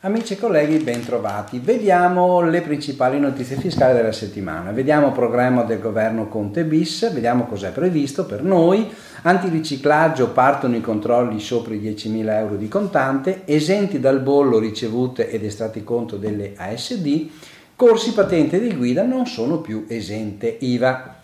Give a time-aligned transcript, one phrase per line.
[0.00, 1.60] Amici e colleghi, bentrovati.
[1.60, 4.72] Vediamo le principali notizie fiscali della settimana.
[4.72, 8.92] Vediamo il programma del governo Conte bis, vediamo cos'è previsto per noi.
[9.22, 15.44] Antiriciclaggio partono i controlli sopra i 10.000 euro di contante, esenti dal bollo ricevute ed
[15.44, 17.28] estratti conto delle ASD,
[17.76, 21.22] corsi patente di guida non sono più esente IVA.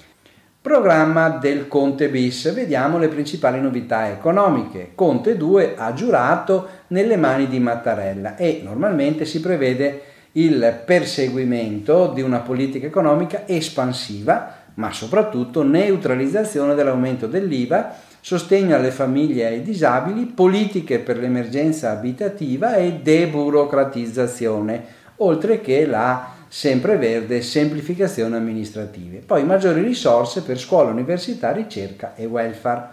[0.63, 4.91] Programma del Conte bis, vediamo le principali novità economiche.
[4.95, 12.21] Conte 2 ha giurato nelle mani di Mattarella e normalmente si prevede il perseguimento di
[12.21, 20.27] una politica economica espansiva, ma soprattutto neutralizzazione dell'aumento dell'IVA, sostegno alle famiglie e ai disabili,
[20.27, 24.85] politiche per l'emergenza abitativa e deburocratizzazione,
[25.17, 29.19] oltre che la sempreverde semplificazione amministrative.
[29.19, 32.89] Poi maggiori risorse per scuola, università, ricerca e welfare.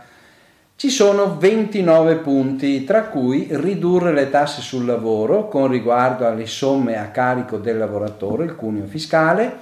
[0.76, 7.00] Ci sono 29 punti, tra cui ridurre le tasse sul lavoro con riguardo alle somme
[7.00, 9.58] a carico del lavoratore, il cuneo fiscale,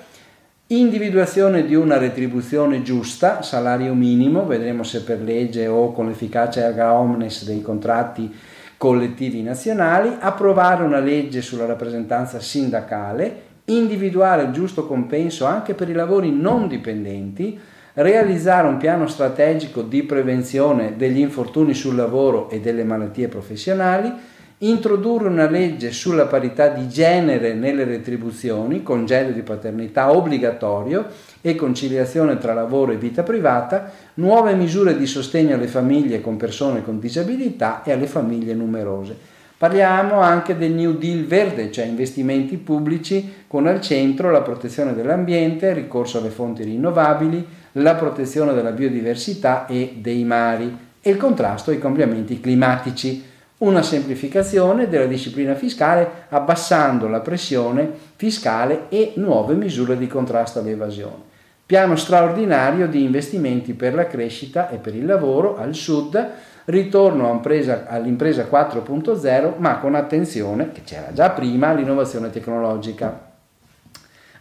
[0.67, 6.91] individuazione di una retribuzione giusta, salario minimo, vedremo se per legge o con l'efficacia erga
[6.95, 8.35] omnes dei contratti
[8.75, 15.93] collettivi nazionali, approvare una legge sulla rappresentanza sindacale, individuare il giusto compenso anche per i
[15.93, 17.59] lavori non dipendenti,
[17.93, 24.11] realizzare un piano strategico di prevenzione degli infortuni sul lavoro e delle malattie professionali,
[24.59, 31.07] introdurre una legge sulla parità di genere nelle retribuzioni, congedo di paternità obbligatorio
[31.41, 36.83] e conciliazione tra lavoro e vita privata, nuove misure di sostegno alle famiglie con persone
[36.83, 39.33] con disabilità e alle famiglie numerose.
[39.57, 45.67] Parliamo anche del New Deal verde, cioè investimenti pubblici con al centro la protezione dell'ambiente,
[45.67, 51.71] il ricorso alle fonti rinnovabili, la protezione della biodiversità e dei mari e il contrasto
[51.71, 53.23] ai cambiamenti climatici.
[53.59, 61.33] Una semplificazione della disciplina fiscale abbassando la pressione fiscale e nuove misure di contrasto all'evasione.
[61.67, 66.29] Piano straordinario di investimenti per la crescita e per il lavoro al sud
[66.65, 67.41] ritorno
[67.87, 73.31] all'impresa 4.0 ma con attenzione, che c'era già prima, all'innovazione tecnologica.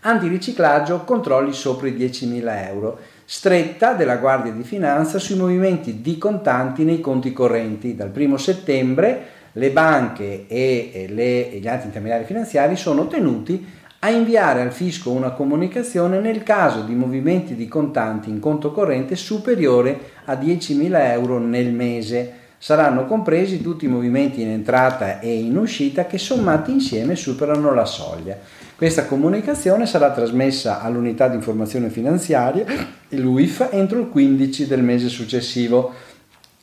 [0.01, 2.99] Antiriciclaggio, controlli sopra i 10.000 euro.
[3.25, 7.97] Stretta della Guardia di Finanza sui movimenti di contanti nei conti correnti.
[7.97, 13.67] Dal 1 settembre le banche e, le, e gli altri intermediari finanziari sono tenuti
[14.05, 19.17] a inviare al fisco una comunicazione nel caso di movimenti di contanti in conto corrente
[19.17, 22.33] superiore a 10.000 euro nel mese.
[22.59, 27.87] Saranno compresi tutti i movimenti in entrata e in uscita che sommati insieme superano la
[27.87, 28.37] soglia.
[28.77, 32.67] Questa comunicazione sarà trasmessa all'unità di informazione finanziaria,
[33.09, 35.95] l'UIF, entro il 15 del mese successivo.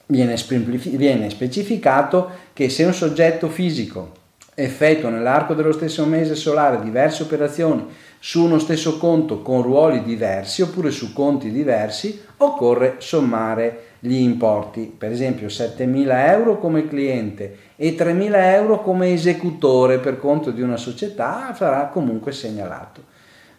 [0.06, 4.20] Viene, specificato che se un soggetto fisico
[4.62, 7.88] effettua nell'arco dello stesso mese solare diverse operazioni
[8.20, 14.94] su uno stesso conto con ruoli diversi oppure su conti diversi, occorre sommare gli importi,
[14.96, 20.78] per esempio 7.000 euro come cliente e 3.000 euro come esecutore per conto di una
[20.78, 23.04] società sarà comunque segnalato.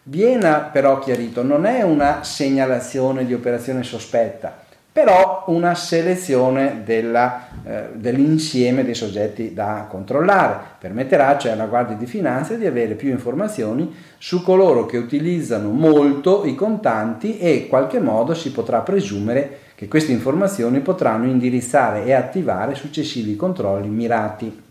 [0.03, 4.62] Viene però chiarito, non è una segnalazione di operazione sospetta,
[4.93, 10.55] però una selezione della, eh, dell'insieme dei soggetti da controllare.
[10.79, 16.45] Permetterà cioè alla Guardia di Finanza di avere più informazioni su coloro che utilizzano molto
[16.45, 22.13] i contanti e in qualche modo si potrà presumere che queste informazioni potranno indirizzare e
[22.13, 24.61] attivare successivi controlli mirati.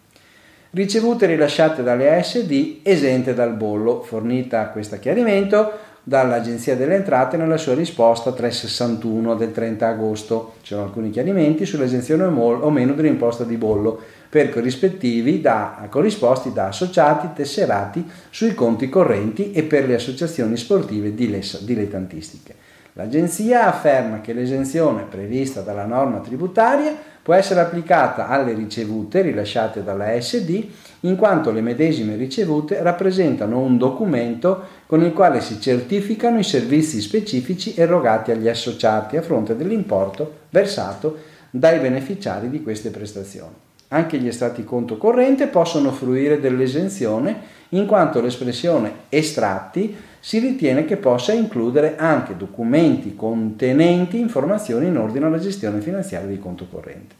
[0.70, 4.02] Ricevute rilasciate dalle ASD esente dal bollo.
[4.02, 5.72] Fornita questo chiarimento,
[6.04, 10.54] dall'Agenzia delle Entrate nella sua risposta 361 del 30 agosto.
[10.62, 16.68] Ci sono alcuni chiarimenti sull'esenzione o meno dell'imposta di bollo per corrispettivi da, corrisposti da
[16.68, 22.71] associati tesserati sui conti correnti e per le associazioni sportive dilettantistiche.
[22.94, 30.20] L'Agenzia afferma che l'esenzione prevista dalla norma tributaria può essere applicata alle ricevute rilasciate dalla
[30.20, 30.66] SD
[31.00, 37.00] in quanto le medesime ricevute rappresentano un documento con il quale si certificano i servizi
[37.00, 41.16] specifici erogati agli associati a fronte dell'importo versato
[41.48, 43.54] dai beneficiari di queste prestazioni.
[43.88, 50.98] Anche gli estratti conto corrente possono fruire dell'esenzione in quanto l'espressione estratti si ritiene che
[50.98, 57.14] possa includere anche documenti contenenti informazioni in ordine alla gestione finanziaria di conto corrente.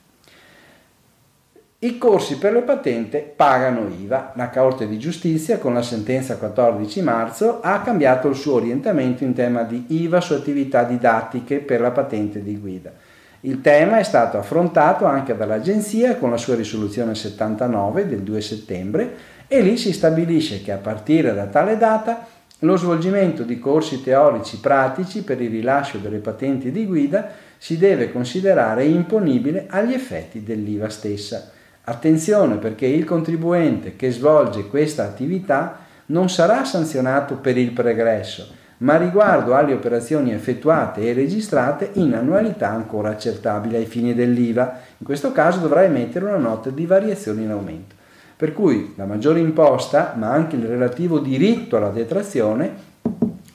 [1.80, 4.34] I corsi per le patente pagano IVA.
[4.36, 9.34] La Corte di Giustizia, con la sentenza 14 marzo, ha cambiato il suo orientamento in
[9.34, 12.92] tema di IVA su attività didattiche per la patente di guida.
[13.40, 19.14] Il tema è stato affrontato anche dall'Agenzia con la sua risoluzione 79 del 2 settembre
[19.48, 22.24] e lì si stabilisce che a partire da tale data
[22.62, 28.12] lo svolgimento di corsi teorici pratici per il rilascio delle patenti di guida si deve
[28.12, 31.50] considerare imponibile agli effetti dell'IVA stessa.
[31.84, 38.46] Attenzione perché il contribuente che svolge questa attività non sarà sanzionato per il pregresso,
[38.78, 44.78] ma riguardo alle operazioni effettuate e registrate in annualità ancora accettabile ai fini dell'IVA.
[44.98, 48.00] In questo caso dovrà emettere una nota di variazione in aumento.
[48.42, 52.74] Per cui la maggiore imposta, ma anche il relativo diritto alla detrazione,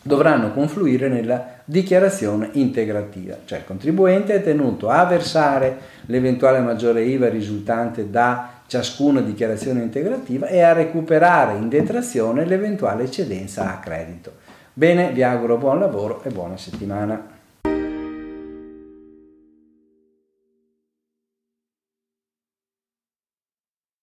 [0.02, 7.28] dovranno confluire nella dichiarazione integrativa, cioè il contribuente è tenuto a versare l'eventuale maggiore IVA
[7.28, 14.36] risultante da ciascuna dichiarazione integrativa e a recuperare in detrazione l'eventuale eccedenza a credito.
[14.72, 17.37] Bene, vi auguro buon lavoro e buona settimana.